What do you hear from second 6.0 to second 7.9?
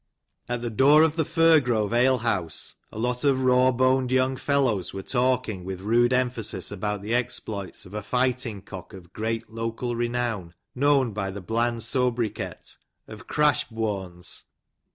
emphasis about the exploits